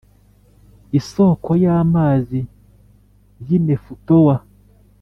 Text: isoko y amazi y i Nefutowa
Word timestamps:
isoko 0.99 1.49
y 1.61 1.65
amazi 1.81 2.39
y 3.45 3.49
i 3.57 3.57
Nefutowa 3.65 4.35